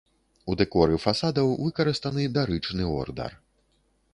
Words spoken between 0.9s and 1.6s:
фасадаў